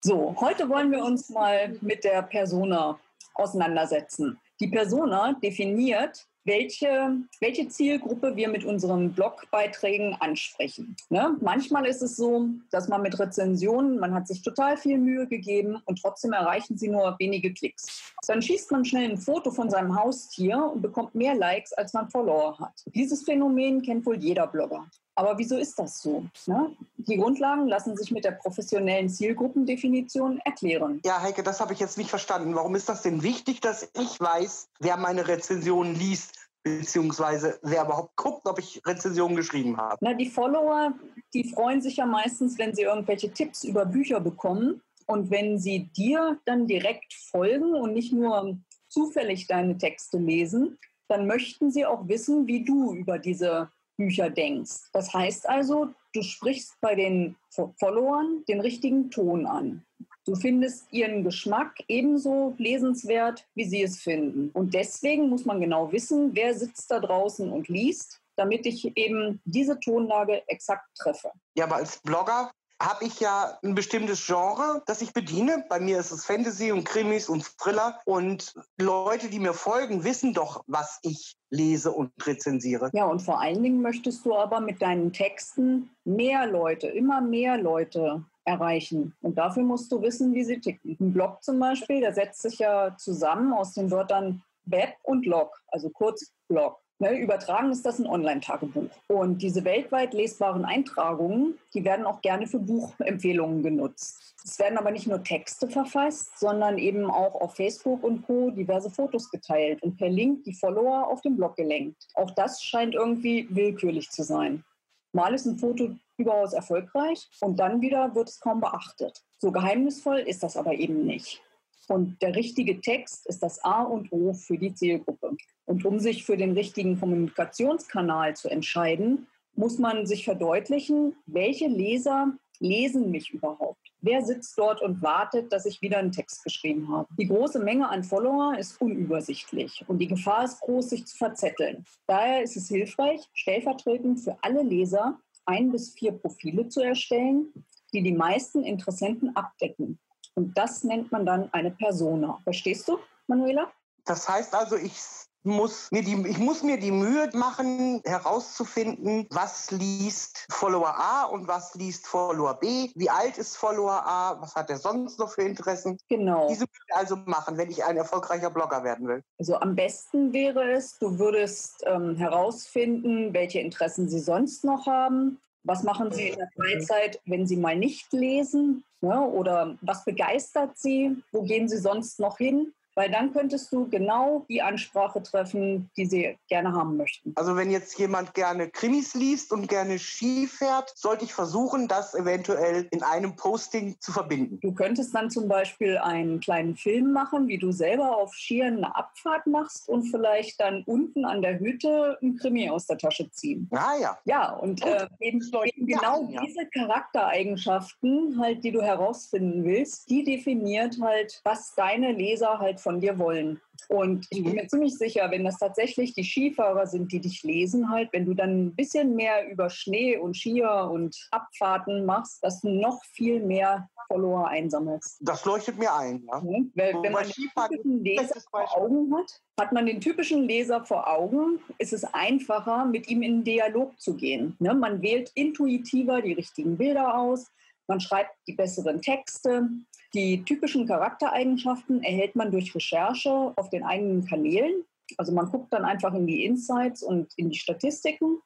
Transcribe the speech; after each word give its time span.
So, 0.00 0.36
heute 0.40 0.68
wollen 0.68 0.92
wir 0.92 1.04
uns 1.04 1.28
mal 1.28 1.76
mit 1.80 2.04
der 2.04 2.22
Persona 2.22 3.00
auseinandersetzen. 3.34 4.38
Die 4.60 4.68
Persona 4.68 5.32
definiert, 5.42 6.24
welche, 6.44 7.16
welche 7.40 7.68
Zielgruppe 7.68 8.36
wir 8.36 8.48
mit 8.48 8.64
unseren 8.64 9.12
Blogbeiträgen 9.12 10.14
ansprechen. 10.20 10.96
Ne? 11.10 11.36
Manchmal 11.40 11.84
ist 11.84 12.00
es 12.00 12.14
so, 12.14 12.46
dass 12.70 12.86
man 12.86 13.02
mit 13.02 13.18
Rezensionen, 13.18 13.98
man 13.98 14.14
hat 14.14 14.28
sich 14.28 14.42
total 14.42 14.76
viel 14.76 14.98
Mühe 14.98 15.26
gegeben 15.26 15.82
und 15.84 16.00
trotzdem 16.00 16.32
erreichen 16.32 16.78
sie 16.78 16.88
nur 16.88 17.16
wenige 17.18 17.52
Klicks. 17.52 18.14
Dann 18.28 18.40
schießt 18.40 18.70
man 18.70 18.84
schnell 18.84 19.10
ein 19.10 19.18
Foto 19.18 19.50
von 19.50 19.68
seinem 19.68 20.00
Haustier 20.00 20.58
und 20.72 20.80
bekommt 20.80 21.16
mehr 21.16 21.34
Likes, 21.34 21.72
als 21.72 21.92
man 21.92 22.08
Follower 22.08 22.56
hat. 22.60 22.84
Dieses 22.94 23.24
Phänomen 23.24 23.82
kennt 23.82 24.06
wohl 24.06 24.16
jeder 24.16 24.46
Blogger. 24.46 24.88
Aber 25.18 25.36
wieso 25.36 25.56
ist 25.56 25.76
das 25.80 26.00
so? 26.00 26.24
Ne? 26.46 26.76
Die 26.96 27.16
Grundlagen 27.16 27.66
lassen 27.66 27.96
sich 27.96 28.12
mit 28.12 28.24
der 28.24 28.30
professionellen 28.30 29.08
Zielgruppendefinition 29.08 30.38
erklären. 30.44 31.00
Ja, 31.04 31.20
Heike, 31.20 31.42
das 31.42 31.58
habe 31.58 31.72
ich 31.72 31.80
jetzt 31.80 31.98
nicht 31.98 32.08
verstanden. 32.08 32.54
Warum 32.54 32.76
ist 32.76 32.88
das 32.88 33.02
denn 33.02 33.24
wichtig, 33.24 33.60
dass 33.60 33.90
ich 34.00 34.20
weiß, 34.20 34.68
wer 34.78 34.96
meine 34.96 35.26
Rezensionen 35.26 35.94
liest? 35.96 36.34
beziehungsweise 36.64 37.58
wer 37.62 37.84
überhaupt 37.84 38.14
guckt, 38.16 38.46
ob 38.46 38.58
ich 38.58 38.82
Rezensionen 38.84 39.36
geschrieben 39.36 39.78
habe. 39.78 39.96
Na, 40.00 40.12
die 40.12 40.28
Follower, 40.28 40.92
die 41.32 41.44
freuen 41.44 41.80
sich 41.80 41.96
ja 41.96 42.04
meistens, 42.04 42.58
wenn 42.58 42.74
sie 42.74 42.82
irgendwelche 42.82 43.32
Tipps 43.32 43.64
über 43.64 43.86
Bücher 43.86 44.20
bekommen 44.20 44.82
und 45.06 45.30
wenn 45.30 45.58
sie 45.58 45.88
dir 45.96 46.38
dann 46.44 46.66
direkt 46.66 47.14
folgen 47.14 47.74
und 47.74 47.94
nicht 47.94 48.12
nur 48.12 48.58
zufällig 48.88 49.46
deine 49.46 49.78
Texte 49.78 50.18
lesen, 50.18 50.78
dann 51.06 51.26
möchten 51.26 51.70
sie 51.70 51.86
auch 51.86 52.06
wissen, 52.06 52.46
wie 52.48 52.64
du 52.64 52.92
über 52.92 53.18
diese 53.18 53.70
Bücher 53.98 54.30
denkst. 54.30 54.90
Das 54.92 55.12
heißt 55.12 55.48
also, 55.48 55.88
du 56.14 56.22
sprichst 56.22 56.80
bei 56.80 56.94
den 56.94 57.36
Followern 57.50 58.44
den 58.48 58.60
richtigen 58.60 59.10
Ton 59.10 59.44
an. 59.44 59.84
Du 60.24 60.34
findest 60.34 60.92
ihren 60.92 61.24
Geschmack 61.24 61.74
ebenso 61.88 62.54
lesenswert, 62.58 63.46
wie 63.54 63.64
sie 63.64 63.82
es 63.82 63.98
finden. 63.98 64.50
Und 64.50 64.74
deswegen 64.74 65.28
muss 65.28 65.44
man 65.44 65.60
genau 65.60 65.90
wissen, 65.90 66.34
wer 66.34 66.54
sitzt 66.54 66.90
da 66.90 67.00
draußen 67.00 67.50
und 67.50 67.68
liest, 67.68 68.20
damit 68.36 68.66
ich 68.66 68.96
eben 68.96 69.40
diese 69.44 69.80
Tonlage 69.80 70.46
exakt 70.46 70.86
treffe. 70.96 71.32
Ja, 71.56 71.64
aber 71.64 71.76
als 71.76 71.98
Blogger 72.02 72.50
habe 72.80 73.04
ich 73.04 73.20
ja 73.20 73.58
ein 73.62 73.74
bestimmtes 73.74 74.24
Genre, 74.26 74.82
das 74.86 75.02
ich 75.02 75.12
bediene. 75.12 75.64
Bei 75.68 75.80
mir 75.80 75.98
ist 75.98 76.12
es 76.12 76.24
Fantasy 76.24 76.70
und 76.70 76.84
Krimis 76.84 77.28
und 77.28 77.44
Thriller. 77.58 77.98
Und 78.04 78.54
Leute, 78.78 79.28
die 79.28 79.40
mir 79.40 79.52
folgen, 79.52 80.04
wissen 80.04 80.32
doch, 80.32 80.62
was 80.66 80.98
ich 81.02 81.36
lese 81.50 81.90
und 81.90 82.12
rezensiere. 82.24 82.90
Ja, 82.92 83.06
und 83.06 83.20
vor 83.20 83.40
allen 83.40 83.62
Dingen 83.62 83.82
möchtest 83.82 84.24
du 84.24 84.34
aber 84.34 84.60
mit 84.60 84.80
deinen 84.80 85.12
Texten 85.12 85.90
mehr 86.04 86.46
Leute, 86.46 86.88
immer 86.88 87.20
mehr 87.20 87.58
Leute 87.58 88.24
erreichen. 88.44 89.14
Und 89.22 89.36
dafür 89.36 89.62
musst 89.62 89.90
du 89.92 90.00
wissen, 90.00 90.34
wie 90.34 90.44
sie 90.44 90.60
ticken. 90.60 90.96
Ein 91.00 91.12
Blog 91.12 91.42
zum 91.42 91.58
Beispiel, 91.58 92.00
der 92.00 92.14
setzt 92.14 92.42
sich 92.42 92.58
ja 92.60 92.96
zusammen 92.96 93.52
aus 93.52 93.74
den 93.74 93.90
Wörtern 93.90 94.42
Web 94.64 94.94
und 95.02 95.26
Log, 95.26 95.60
also 95.68 95.90
kurz 95.90 96.32
Blog. 96.48 96.78
Ne, 97.00 97.16
übertragen 97.16 97.70
ist 97.70 97.86
das 97.86 98.00
ein 98.00 98.08
Online-Tagebuch. 98.08 98.90
Und 99.06 99.40
diese 99.40 99.64
weltweit 99.64 100.14
lesbaren 100.14 100.64
Eintragungen, 100.64 101.56
die 101.72 101.84
werden 101.84 102.04
auch 102.04 102.20
gerne 102.22 102.48
für 102.48 102.58
Buchempfehlungen 102.58 103.62
genutzt. 103.62 104.34
Es 104.44 104.58
werden 104.58 104.78
aber 104.78 104.90
nicht 104.90 105.06
nur 105.06 105.22
Texte 105.22 105.68
verfasst, 105.68 106.38
sondern 106.40 106.76
eben 106.76 107.08
auch 107.08 107.40
auf 107.40 107.54
Facebook 107.54 108.02
und 108.02 108.22
Co. 108.22 108.50
diverse 108.50 108.90
Fotos 108.90 109.30
geteilt 109.30 109.80
und 109.82 109.96
per 109.96 110.08
Link 110.08 110.42
die 110.42 110.54
Follower 110.54 111.06
auf 111.06 111.20
den 111.20 111.36
Blog 111.36 111.54
gelenkt. 111.54 112.08
Auch 112.14 112.32
das 112.32 112.64
scheint 112.64 112.94
irgendwie 112.94 113.46
willkürlich 113.50 114.10
zu 114.10 114.24
sein. 114.24 114.64
Mal 115.12 115.34
ist 115.34 115.46
ein 115.46 115.58
Foto 115.58 115.90
überaus 116.16 116.52
erfolgreich 116.52 117.28
und 117.40 117.60
dann 117.60 117.80
wieder 117.80 118.14
wird 118.16 118.28
es 118.28 118.40
kaum 118.40 118.60
beachtet. 118.60 119.22
So 119.38 119.52
geheimnisvoll 119.52 120.18
ist 120.18 120.42
das 120.42 120.56
aber 120.56 120.74
eben 120.74 121.06
nicht. 121.06 121.40
Und 121.88 122.20
der 122.22 122.36
richtige 122.36 122.80
Text 122.80 123.26
ist 123.26 123.42
das 123.42 123.64
A 123.64 123.82
und 123.82 124.12
O 124.12 124.32
für 124.34 124.58
die 124.58 124.74
Zielgruppe. 124.74 125.36
Und 125.64 125.84
um 125.84 125.98
sich 125.98 126.24
für 126.24 126.36
den 126.36 126.52
richtigen 126.52 126.98
Kommunikationskanal 127.00 128.36
zu 128.36 128.48
entscheiden, 128.48 129.26
muss 129.54 129.78
man 129.78 130.06
sich 130.06 130.24
verdeutlichen, 130.24 131.16
welche 131.26 131.66
Leser 131.66 132.32
lesen 132.60 133.10
mich 133.10 133.30
überhaupt. 133.30 133.78
Wer 134.00 134.22
sitzt 134.22 134.56
dort 134.56 134.80
und 134.82 135.02
wartet, 135.02 135.52
dass 135.52 135.66
ich 135.66 135.82
wieder 135.82 135.98
einen 135.98 136.12
Text 136.12 136.44
geschrieben 136.44 136.88
habe? 136.88 137.08
Die 137.18 137.26
große 137.26 137.58
Menge 137.58 137.88
an 137.88 138.04
Follower 138.04 138.56
ist 138.56 138.80
unübersichtlich 138.80 139.84
und 139.88 139.98
die 139.98 140.06
Gefahr 140.06 140.44
ist 140.44 140.60
groß, 140.60 140.90
sich 140.90 141.06
zu 141.06 141.16
verzetteln. 141.16 141.84
Daher 142.06 142.42
ist 142.42 142.56
es 142.56 142.68
hilfreich, 142.68 143.22
stellvertretend 143.32 144.20
für 144.20 144.36
alle 144.42 144.62
Leser 144.62 145.18
ein 145.46 145.72
bis 145.72 145.94
vier 145.94 146.12
Profile 146.12 146.68
zu 146.68 146.80
erstellen, 146.80 147.52
die 147.92 148.02
die 148.02 148.12
meisten 148.12 148.62
Interessenten 148.62 149.34
abdecken. 149.34 149.98
Und 150.38 150.56
das 150.56 150.84
nennt 150.84 151.10
man 151.10 151.26
dann 151.26 151.52
eine 151.52 151.72
Persona. 151.72 152.38
Verstehst 152.44 152.86
du, 152.86 152.96
Manuela? 153.26 153.72
Das 154.04 154.28
heißt 154.28 154.54
also, 154.54 154.76
ich 154.76 154.94
muss 155.42 155.90
mir 155.90 156.04
die, 156.04 156.14
ich 156.28 156.38
muss 156.38 156.62
mir 156.62 156.78
die 156.78 156.92
Mühe 156.92 157.28
machen, 157.32 158.00
herauszufinden, 158.04 159.26
was 159.30 159.72
liest 159.72 160.46
Follower 160.48 160.94
A 160.96 161.24
und 161.24 161.48
was 161.48 161.74
liest 161.74 162.06
Follower 162.06 162.54
B, 162.54 162.90
wie 162.94 163.10
alt 163.10 163.36
ist 163.36 163.56
Follower 163.56 164.00
A, 164.06 164.40
was 164.40 164.54
hat 164.54 164.70
er 164.70 164.76
sonst 164.76 165.18
noch 165.18 165.32
für 165.32 165.42
Interessen. 165.42 165.98
Genau. 166.08 166.46
Diese 166.46 166.60
Mühe 166.60 166.96
also 166.96 167.16
machen, 167.16 167.58
wenn 167.58 167.70
ich 167.70 167.84
ein 167.84 167.96
erfolgreicher 167.96 168.50
Blogger 168.50 168.84
werden 168.84 169.08
will. 169.08 169.24
Also 169.40 169.56
am 169.56 169.74
besten 169.74 170.32
wäre 170.32 170.70
es, 170.70 170.98
du 171.00 171.18
würdest 171.18 171.82
ähm, 171.84 172.14
herausfinden, 172.14 173.34
welche 173.34 173.58
Interessen 173.58 174.08
sie 174.08 174.20
sonst 174.20 174.64
noch 174.64 174.86
haben, 174.86 175.40
was 175.68 175.82
machen 175.82 176.10
Sie 176.10 176.30
in 176.30 176.36
der 176.36 176.48
Freizeit, 176.56 177.20
wenn 177.26 177.46
Sie 177.46 177.56
mal 177.56 177.76
nicht 177.76 178.10
lesen? 178.12 178.84
Ne? 179.02 179.20
Oder 179.20 179.76
was 179.82 180.04
begeistert 180.04 180.78
Sie? 180.78 181.16
Wo 181.30 181.42
gehen 181.42 181.68
Sie 181.68 181.76
sonst 181.76 182.18
noch 182.18 182.38
hin? 182.38 182.72
Weil 182.98 183.12
dann 183.12 183.32
könntest 183.32 183.72
du 183.72 183.88
genau 183.88 184.44
die 184.48 184.60
Ansprache 184.60 185.22
treffen, 185.22 185.88
die 185.96 186.04
sie 186.04 186.36
gerne 186.48 186.72
haben 186.72 186.96
möchten. 186.96 187.32
Also 187.36 187.54
wenn 187.54 187.70
jetzt 187.70 187.96
jemand 187.96 188.34
gerne 188.34 188.68
Krimis 188.70 189.14
liest 189.14 189.52
und 189.52 189.68
gerne 189.68 190.00
Ski 190.00 190.48
fährt, 190.48 190.92
sollte 190.96 191.24
ich 191.24 191.32
versuchen, 191.32 191.86
das 191.86 192.16
eventuell 192.16 192.88
in 192.90 193.04
einem 193.04 193.36
Posting 193.36 193.94
zu 194.00 194.10
verbinden. 194.10 194.58
Du 194.62 194.72
könntest 194.72 195.14
dann 195.14 195.30
zum 195.30 195.46
Beispiel 195.46 195.96
einen 195.98 196.40
kleinen 196.40 196.74
Film 196.74 197.12
machen, 197.12 197.46
wie 197.46 197.58
du 197.58 197.70
selber 197.70 198.16
auf 198.16 198.34
Skiern 198.34 198.78
eine 198.78 198.96
Abfahrt 198.96 199.46
machst 199.46 199.88
und 199.88 200.02
vielleicht 200.10 200.60
dann 200.60 200.82
unten 200.84 201.24
an 201.24 201.40
der 201.40 201.60
Hütte 201.60 202.18
ein 202.20 202.36
Krimi 202.36 202.68
aus 202.68 202.88
der 202.88 202.98
Tasche 202.98 203.30
ziehen. 203.30 203.68
Ah 203.70 203.94
ja. 204.00 204.18
Ja, 204.24 204.54
und 204.54 204.84
äh, 204.84 205.06
eben, 205.20 205.40
eben 205.40 205.86
genau 205.86 206.28
ja. 206.30 206.40
diese 206.44 206.66
Charaktereigenschaften, 206.66 208.40
halt, 208.40 208.64
die 208.64 208.72
du 208.72 208.82
herausfinden 208.82 209.62
willst, 209.62 210.10
die 210.10 210.24
definiert 210.24 210.98
halt, 211.00 211.40
was 211.44 211.76
deine 211.76 212.10
Leser 212.10 212.58
halt 212.58 212.80
von 212.88 213.00
dir 213.02 213.18
wollen. 213.18 213.60
Und 213.88 214.26
ich 214.30 214.42
bin 214.42 214.52
mhm. 214.52 214.56
mir 214.60 214.66
ziemlich 214.66 214.96
sicher, 214.96 215.30
wenn 215.30 215.44
das 215.44 215.58
tatsächlich 215.58 216.14
die 216.14 216.24
Skifahrer 216.24 216.86
sind, 216.86 217.12
die 217.12 217.20
dich 217.20 217.42
lesen, 217.42 217.90
halt, 217.90 218.08
wenn 218.14 218.24
du 218.24 218.32
dann 218.32 218.64
ein 218.64 218.74
bisschen 218.74 219.14
mehr 219.14 219.46
über 219.50 219.68
Schnee 219.68 220.16
und 220.16 220.34
Skier 220.34 220.88
und 220.90 221.14
Abfahrten 221.30 222.06
machst, 222.06 222.42
dass 222.42 222.62
du 222.62 222.70
noch 222.70 222.98
viel 223.12 223.40
mehr 223.40 223.90
Follower 224.08 224.48
einsammelst. 224.48 225.18
Das 225.20 225.44
leuchtet 225.44 225.78
mir 225.78 225.94
ein. 225.94 226.26
Ja. 226.26 226.40
Mhm. 226.40 226.72
Wenn, 226.74 227.02
wenn 227.02 227.12
man 227.12 227.24
den 227.24 227.32
typischen 227.32 228.02
Leser 228.02 228.40
vor 228.50 228.76
Augen 228.78 229.14
hat, 229.14 229.42
hat 229.60 229.72
man 229.72 229.84
den 229.84 230.00
typischen 230.00 230.44
Leser 230.44 230.82
vor 230.86 231.06
Augen, 231.06 231.60
ist 231.76 231.92
es 231.92 232.04
einfacher, 232.04 232.86
mit 232.86 233.10
ihm 233.10 233.20
in 233.20 233.44
Dialog 233.44 234.00
zu 234.00 234.16
gehen. 234.16 234.56
Ne? 234.60 234.72
Man 234.72 235.02
wählt 235.02 235.30
intuitiver 235.34 236.22
die 236.22 236.32
richtigen 236.32 236.78
Bilder 236.78 237.18
aus, 237.18 237.48
man 237.88 238.00
schreibt 238.00 238.36
die 238.46 238.52
besseren 238.52 239.02
Texte. 239.02 239.68
Die 240.14 240.44
typischen 240.44 240.86
Charaktereigenschaften 240.86 242.02
erhält 242.02 242.36
man 242.36 242.50
durch 242.50 242.74
Recherche 242.74 243.52
auf 243.56 243.70
den 243.70 243.84
eigenen 243.84 244.24
Kanälen. 244.24 244.84
Also 245.16 245.32
man 245.32 245.50
guckt 245.50 245.72
dann 245.72 245.84
einfach 245.84 246.14
in 246.14 246.26
die 246.26 246.44
Insights 246.44 247.02
und 247.02 247.32
in 247.36 247.50
die 247.50 247.58
Statistiken 247.58 248.40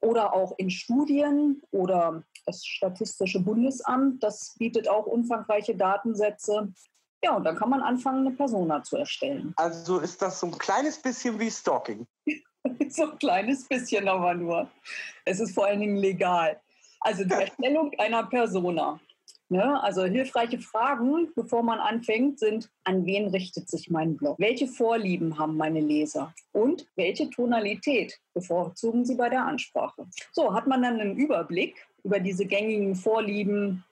oder 0.00 0.32
auch 0.32 0.54
in 0.58 0.70
Studien 0.70 1.62
oder 1.70 2.22
das 2.46 2.64
Statistische 2.64 3.40
Bundesamt, 3.40 4.22
das 4.22 4.54
bietet 4.58 4.88
auch 4.88 5.06
umfangreiche 5.06 5.74
Datensätze. 5.74 6.72
Ja, 7.24 7.36
und 7.36 7.44
dann 7.44 7.56
kann 7.56 7.70
man 7.70 7.80
anfangen, 7.80 8.26
eine 8.26 8.36
Persona 8.36 8.82
zu 8.82 8.98
erstellen. 8.98 9.54
Also 9.56 9.98
ist 9.98 10.20
das 10.20 10.40
so 10.40 10.46
ein 10.46 10.58
kleines 10.58 11.00
bisschen 11.00 11.38
wie 11.40 11.50
Stalking? 11.50 12.06
so 12.88 13.10
ein 13.10 13.18
kleines 13.18 13.66
bisschen 13.66 14.06
aber 14.08 14.34
nur. 14.34 14.70
Es 15.24 15.40
ist 15.40 15.54
vor 15.54 15.66
allen 15.66 15.80
Dingen 15.80 15.96
legal. 15.96 16.60
Also 17.04 17.22
die 17.22 17.34
Erstellung 17.34 17.92
einer 17.98 18.24
Persona. 18.24 18.98
Ne? 19.50 19.82
Also 19.82 20.04
hilfreiche 20.04 20.58
Fragen, 20.58 21.28
bevor 21.36 21.62
man 21.62 21.78
anfängt, 21.78 22.38
sind, 22.38 22.70
an 22.84 23.04
wen 23.04 23.28
richtet 23.28 23.68
sich 23.68 23.90
mein 23.90 24.16
Blog? 24.16 24.38
Welche 24.38 24.66
Vorlieben 24.66 25.38
haben 25.38 25.56
meine 25.56 25.80
Leser? 25.80 26.34
Und 26.52 26.88
welche 26.96 27.28
Tonalität 27.28 28.18
bevorzugen 28.32 29.04
sie 29.04 29.16
bei 29.16 29.28
der 29.28 29.44
Ansprache? 29.44 30.06
So, 30.32 30.54
hat 30.54 30.66
man 30.66 30.82
dann 30.82 30.98
einen 30.98 31.16
Überblick 31.16 31.86
über 32.02 32.20
diese 32.20 32.46
gängigen 32.46 32.94
Vorlieben, 32.94 33.84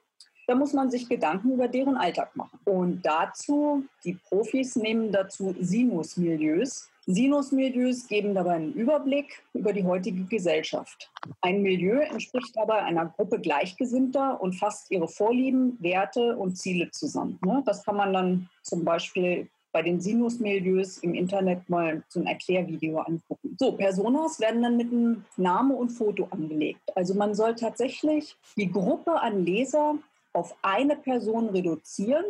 da 0.47 0.55
muss 0.55 0.73
man 0.73 0.89
sich 0.89 1.07
Gedanken 1.07 1.53
über 1.53 1.67
deren 1.67 1.95
Alltag 1.95 2.35
machen. 2.35 2.59
Und 2.65 3.01
dazu, 3.05 3.85
die 4.03 4.13
Profis 4.13 4.75
nehmen 4.75 5.11
dazu 5.11 5.55
Sinus-Milieus. 5.59 6.89
Sinusmilieus 7.05 8.07
geben 8.07 8.33
dabei 8.33 8.53
einen 8.53 8.73
Überblick 8.73 9.43
über 9.53 9.73
die 9.73 9.83
heutige 9.83 10.23
Gesellschaft. 10.23 11.11
Ein 11.41 11.61
Milieu 11.61 11.99
entspricht 11.99 12.55
dabei 12.55 12.83
einer 12.83 13.07
Gruppe 13.07 13.39
Gleichgesinnter 13.39 14.41
und 14.41 14.53
fasst 14.53 14.89
ihre 14.91 15.07
Vorlieben, 15.07 15.77
Werte 15.81 16.37
und 16.37 16.57
Ziele 16.57 16.89
zusammen. 16.91 17.39
Ne? 17.45 17.61
Das 17.65 17.83
kann 17.83 17.97
man 17.97 18.13
dann 18.13 18.49
zum 18.61 18.85
Beispiel 18.85 19.49
bei 19.73 19.81
den 19.81 19.99
Sinusmilieus 19.99 20.99
im 20.99 21.15
Internet 21.15 21.67
mal 21.67 22.03
so 22.07 22.19
ein 22.19 22.27
Erklärvideo 22.27 22.99
angucken. 22.99 23.57
So, 23.59 23.73
Personas 23.73 24.39
werden 24.39 24.61
dann 24.61 24.77
mit 24.77 24.91
einem 24.91 25.25
Name 25.35 25.73
und 25.73 25.89
Foto 25.89 26.27
angelegt. 26.29 26.95
Also 26.95 27.15
man 27.15 27.33
soll 27.33 27.55
tatsächlich 27.55 28.37
die 28.55 28.71
Gruppe 28.71 29.19
an 29.19 29.43
Leser 29.43 29.95
auf 30.31 30.55
eine 30.61 30.95
Person 30.95 31.49
reduzieren 31.49 32.23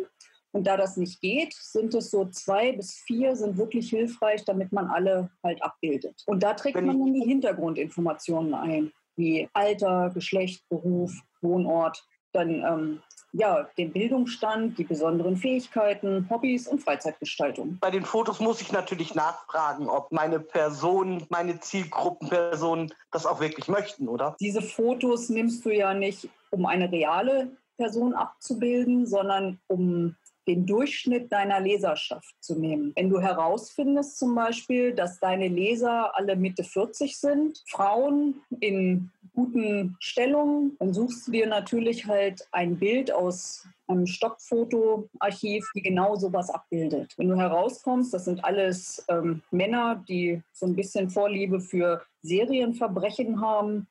und 0.53 0.65
da 0.65 0.77
das 0.77 0.97
nicht 0.97 1.19
geht, 1.19 1.53
sind 1.53 1.93
es 1.95 2.11
so 2.11 2.25
zwei 2.25 2.71
bis 2.71 2.93
vier, 3.05 3.35
sind 3.35 3.57
wirklich 3.57 3.89
hilfreich, 3.89 4.45
damit 4.45 4.71
man 4.71 4.87
alle 4.87 5.29
halt 5.43 5.61
abbildet. 5.61 6.23
Und 6.27 6.43
da 6.43 6.53
trägt 6.53 6.75
man 6.75 6.99
dann 6.99 7.13
die 7.13 7.25
Hintergrundinformationen 7.25 8.53
ein, 8.53 8.93
wie 9.15 9.49
Alter, 9.53 10.11
Geschlecht, 10.13 10.63
Beruf, 10.69 11.11
Wohnort, 11.41 12.05
dann 12.33 12.49
ähm, 12.49 13.01
ja, 13.33 13.67
den 13.79 13.91
Bildungsstand, 13.91 14.77
die 14.77 14.83
besonderen 14.83 15.37
Fähigkeiten, 15.37 16.27
Hobbys 16.29 16.67
und 16.67 16.83
Freizeitgestaltung. 16.83 17.79
Bei 17.81 17.89
den 17.89 18.05
Fotos 18.05 18.39
muss 18.39 18.61
ich 18.61 18.71
natürlich 18.71 19.15
nachfragen, 19.15 19.89
ob 19.89 20.11
meine 20.11 20.39
Person, 20.39 21.25
meine 21.29 21.59
Zielgruppenpersonen 21.59 22.93
das 23.11 23.25
auch 23.25 23.39
wirklich 23.39 23.67
möchten, 23.67 24.07
oder? 24.07 24.35
Diese 24.39 24.61
Fotos 24.61 25.29
nimmst 25.29 25.65
du 25.65 25.71
ja 25.71 25.95
nicht, 25.95 26.29
um 26.51 26.67
eine 26.67 26.91
reale 26.91 27.57
Person 27.77 28.13
abzubilden, 28.13 29.07
sondern 29.07 29.59
um 29.67 30.15
den 30.47 30.65
Durchschnitt 30.65 31.31
deiner 31.31 31.59
Leserschaft 31.59 32.35
zu 32.39 32.59
nehmen. 32.59 32.93
Wenn 32.95 33.09
du 33.09 33.19
herausfindest 33.19 34.17
zum 34.17 34.35
Beispiel, 34.35 34.93
dass 34.93 35.19
deine 35.19 35.47
Leser 35.47 36.15
alle 36.15 36.35
Mitte 36.35 36.63
40 36.63 37.17
sind, 37.17 37.63
Frauen 37.67 38.41
in 38.59 39.11
guten 39.33 39.95
Stellungen, 39.99 40.75
dann 40.79 40.93
suchst 40.93 41.27
du 41.27 41.31
dir 41.31 41.47
natürlich 41.47 42.05
halt 42.05 42.47
ein 42.51 42.77
Bild 42.77 43.11
aus 43.11 43.65
einem 43.87 44.07
Stockfotoarchiv, 44.07 45.65
die 45.75 45.81
genau 45.81 46.15
sowas 46.15 46.49
abbildet. 46.49 47.13
Wenn 47.17 47.29
du 47.29 47.35
herauskommst, 47.35 48.13
das 48.13 48.25
sind 48.25 48.43
alles 48.43 49.03
ähm, 49.09 49.41
Männer, 49.51 50.03
die 50.07 50.41
so 50.51 50.65
ein 50.65 50.75
bisschen 50.75 51.09
Vorliebe 51.09 51.59
für 51.59 52.01
Serienverbrechen 52.21 53.41
haben, 53.41 53.87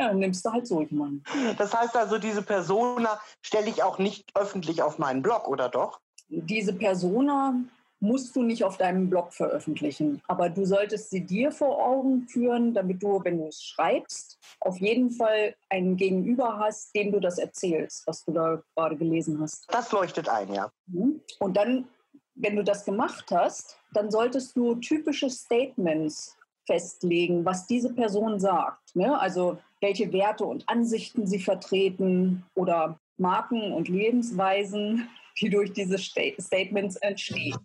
ja, 0.00 0.08
dann 0.08 0.18
nimmst 0.18 0.44
du 0.44 0.50
halt 0.50 0.66
so 0.66 0.80
jemanden. 0.80 1.22
Das 1.58 1.74
heißt 1.74 1.94
also, 1.94 2.18
diese 2.18 2.42
Persona 2.42 3.20
stelle 3.42 3.68
ich 3.68 3.82
auch 3.82 3.98
nicht 3.98 4.30
öffentlich 4.34 4.82
auf 4.82 4.98
meinen 4.98 5.22
Blog, 5.22 5.46
oder 5.46 5.68
doch? 5.68 6.00
Diese 6.28 6.72
Persona 6.72 7.54
musst 8.02 8.34
du 8.34 8.42
nicht 8.42 8.64
auf 8.64 8.78
deinem 8.78 9.10
Blog 9.10 9.34
veröffentlichen. 9.34 10.22
Aber 10.26 10.48
du 10.48 10.64
solltest 10.64 11.10
sie 11.10 11.20
dir 11.20 11.52
vor 11.52 11.84
Augen 11.84 12.26
führen, 12.28 12.72
damit 12.72 13.02
du, 13.02 13.22
wenn 13.22 13.38
du 13.38 13.48
es 13.48 13.62
schreibst, 13.62 14.38
auf 14.60 14.78
jeden 14.78 15.10
Fall 15.10 15.54
einen 15.68 15.98
Gegenüber 15.98 16.58
hast, 16.58 16.94
dem 16.94 17.12
du 17.12 17.20
das 17.20 17.36
erzählst, 17.36 18.06
was 18.06 18.24
du 18.24 18.32
da 18.32 18.62
gerade 18.74 18.96
gelesen 18.96 19.38
hast. 19.38 19.66
Das 19.68 19.92
leuchtet 19.92 20.30
ein, 20.30 20.50
ja. 20.54 20.72
Mhm. 20.86 21.20
Und 21.40 21.58
dann, 21.58 21.88
wenn 22.36 22.56
du 22.56 22.64
das 22.64 22.86
gemacht 22.86 23.26
hast, 23.30 23.76
dann 23.92 24.10
solltest 24.10 24.56
du 24.56 24.76
typische 24.76 25.28
Statements 25.28 26.38
festlegen, 26.66 27.44
was 27.44 27.66
diese 27.66 27.92
Person 27.92 28.38
sagt. 28.40 28.94
Ne? 28.96 29.18
Also 29.18 29.58
welche 29.80 30.12
Werte 30.12 30.44
und 30.44 30.68
Ansichten 30.68 31.26
sie 31.26 31.38
vertreten 31.38 32.44
oder 32.54 32.98
Marken 33.16 33.72
und 33.72 33.88
Lebensweisen, 33.88 35.08
die 35.40 35.50
durch 35.50 35.72
diese 35.72 35.98
Statements 35.98 36.96
entstehen. 36.96 37.58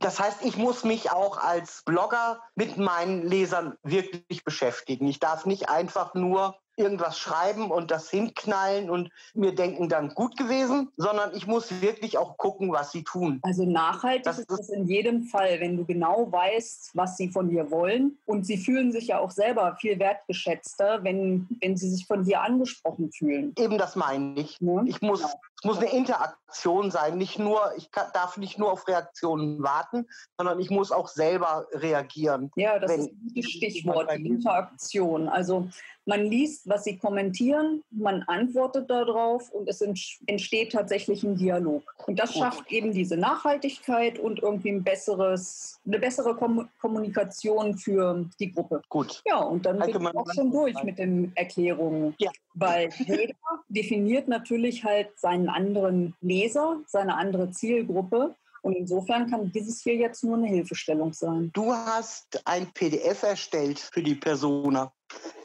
Das 0.00 0.20
heißt, 0.20 0.44
ich 0.44 0.56
muss 0.56 0.84
mich 0.84 1.10
auch 1.10 1.38
als 1.38 1.82
Blogger 1.84 2.40
mit 2.54 2.76
meinen 2.76 3.26
Lesern 3.26 3.76
wirklich 3.82 4.44
beschäftigen. 4.44 5.06
Ich 5.08 5.20
darf 5.20 5.46
nicht 5.46 5.68
einfach 5.68 6.14
nur 6.14 6.56
irgendwas 6.78 7.18
schreiben 7.18 7.70
und 7.70 7.90
das 7.90 8.08
hinknallen 8.08 8.88
und 8.88 9.10
mir 9.34 9.54
denken, 9.54 9.88
dann 9.88 10.14
gut 10.14 10.36
gewesen, 10.36 10.90
sondern 10.96 11.34
ich 11.34 11.46
muss 11.46 11.82
wirklich 11.82 12.16
auch 12.16 12.36
gucken, 12.36 12.72
was 12.72 12.92
sie 12.92 13.02
tun. 13.02 13.40
Also 13.42 13.64
nachhaltig 13.64 14.22
das 14.22 14.38
ist 14.38 14.50
es 14.50 14.68
in 14.68 14.86
jedem 14.86 15.24
Fall, 15.24 15.60
wenn 15.60 15.76
du 15.76 15.84
genau 15.84 16.30
weißt, 16.30 16.92
was 16.94 17.16
sie 17.16 17.28
von 17.28 17.50
dir 17.50 17.70
wollen. 17.70 18.18
Und 18.26 18.46
sie 18.46 18.56
fühlen 18.56 18.92
sich 18.92 19.08
ja 19.08 19.18
auch 19.18 19.30
selber 19.30 19.76
viel 19.80 19.98
wertgeschätzter, 19.98 21.02
wenn, 21.02 21.48
wenn 21.60 21.76
sie 21.76 21.90
sich 21.90 22.06
von 22.06 22.24
dir 22.24 22.42
angesprochen 22.42 23.10
fühlen. 23.10 23.52
Eben 23.58 23.76
das 23.76 23.96
meine 23.96 24.40
ich. 24.40 24.58
Ja, 24.60 24.82
ich 24.86 25.02
muss, 25.02 25.20
genau. 25.22 25.40
Es 25.58 25.64
muss 25.64 25.78
eine 25.78 25.90
Interaktion 25.90 26.92
sein. 26.92 27.18
Nicht 27.18 27.40
nur, 27.40 27.72
ich 27.76 27.90
kann, 27.90 28.06
darf 28.14 28.36
nicht 28.36 28.58
nur 28.58 28.70
auf 28.70 28.86
Reaktionen 28.86 29.57
warten, 29.62 30.06
sondern 30.36 30.60
ich 30.60 30.70
muss 30.70 30.92
auch 30.92 31.08
selber 31.08 31.66
reagieren. 31.72 32.50
Ja, 32.56 32.78
das 32.78 32.96
ist 32.96 33.10
ein 33.10 33.20
gutes 33.28 33.50
Stichwort, 33.50 34.10
die 34.16 34.26
Interaktion. 34.26 35.28
Also 35.28 35.68
man 36.06 36.24
liest, 36.24 36.66
was 36.66 36.84
sie 36.84 36.96
kommentieren, 36.96 37.82
man 37.90 38.22
antwortet 38.22 38.88
darauf 38.88 39.50
und 39.50 39.68
es 39.68 39.82
entsteht 39.82 40.72
tatsächlich 40.72 41.22
ein 41.22 41.36
Dialog. 41.36 41.82
Und 42.06 42.18
das 42.18 42.32
Gut. 42.32 42.42
schafft 42.42 42.72
eben 42.72 42.92
diese 42.92 43.18
Nachhaltigkeit 43.18 44.18
und 44.18 44.42
irgendwie 44.42 44.70
ein 44.70 44.82
besseres, 44.82 45.80
eine 45.86 45.98
bessere 45.98 46.34
Kommunikation 46.80 47.76
für 47.76 48.24
die 48.40 48.52
Gruppe. 48.52 48.80
Gut. 48.88 49.22
Ja, 49.26 49.40
und 49.40 49.66
dann 49.66 49.78
bin 49.78 49.90
ich 49.90 50.16
auch 50.16 50.32
schon 50.32 50.50
durch 50.50 50.82
mit 50.82 50.98
den 50.98 51.32
Erklärungen. 51.34 52.14
Ja. 52.18 52.30
Weil 52.54 52.88
jeder 53.06 53.34
definiert 53.68 54.28
natürlich 54.28 54.84
halt 54.84 55.10
seinen 55.18 55.50
anderen 55.50 56.14
Leser, 56.22 56.80
seine 56.86 57.16
andere 57.16 57.50
Zielgruppe. 57.50 58.34
Und 58.62 58.74
insofern 58.74 59.30
kann 59.30 59.50
dieses 59.52 59.82
hier 59.82 59.94
jetzt 59.94 60.24
nur 60.24 60.36
eine 60.36 60.48
Hilfestellung 60.48 61.12
sein. 61.12 61.50
Du 61.52 61.72
hast 61.72 62.42
ein 62.44 62.66
PDF 62.72 63.22
erstellt 63.22 63.78
für 63.78 64.02
die 64.02 64.14
Persona. 64.14 64.92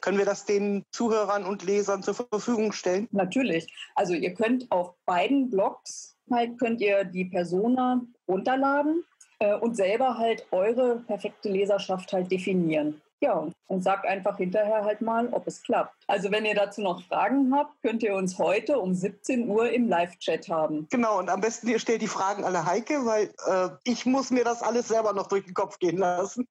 Können 0.01 0.17
wir 0.17 0.25
das 0.25 0.45
den 0.45 0.83
Zuhörern 0.91 1.45
und 1.45 1.63
Lesern 1.63 2.03
zur 2.03 2.15
Verfügung 2.15 2.73
stellen? 2.73 3.07
Natürlich. 3.11 3.73
Also 3.95 4.13
ihr 4.13 4.33
könnt 4.33 4.69
auf 4.71 4.93
beiden 5.05 5.49
Blogs 5.49 6.13
halt 6.31 6.57
könnt 6.59 6.81
ihr 6.81 7.03
die 7.03 7.25
Persona 7.25 8.01
runterladen 8.27 9.03
äh, 9.39 9.55
und 9.55 9.75
selber 9.75 10.17
halt 10.17 10.45
eure 10.51 10.99
perfekte 11.07 11.49
Leserschaft 11.49 12.13
halt 12.13 12.31
definieren. 12.31 13.01
Ja, 13.23 13.47
und 13.67 13.81
sagt 13.81 14.05
einfach 14.05 14.35
hinterher 14.35 14.83
halt 14.83 14.99
mal, 14.99 15.29
ob 15.31 15.47
es 15.47 15.63
klappt. 15.63 15.95
Also 16.07 16.29
wenn 16.29 16.43
ihr 16.43 16.55
dazu 16.55 16.81
noch 16.81 17.01
Fragen 17.07 17.55
habt, 17.55 17.81
könnt 17.81 18.03
ihr 18.03 18.15
uns 18.15 18.37
heute 18.37 18.77
um 18.77 18.93
17 18.93 19.47
Uhr 19.47 19.69
im 19.69 19.87
Live-Chat 19.87 20.49
haben. 20.49 20.89
Genau, 20.91 21.19
und 21.19 21.29
am 21.29 21.39
besten 21.39 21.69
ihr 21.69 21.79
stellt 21.79 22.01
die 22.01 22.07
Fragen 22.07 22.43
alle 22.43 22.65
Heike, 22.65 23.05
weil 23.05 23.33
äh, 23.47 23.69
ich 23.85 24.05
muss 24.05 24.29
mir 24.29 24.43
das 24.43 24.61
alles 24.61 24.89
selber 24.89 25.13
noch 25.13 25.27
durch 25.27 25.45
den 25.45 25.53
Kopf 25.53 25.79
gehen 25.79 25.99
lassen. 25.99 26.45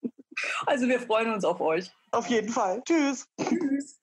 Also 0.64 0.88
wir 0.88 0.98
freuen 0.98 1.30
uns 1.34 1.44
auf 1.44 1.60
euch. 1.60 1.92
Auf 2.10 2.26
jeden 2.28 2.48
Fall. 2.48 2.80
Tschüss. 2.86 3.28
Tschüss. 3.38 3.98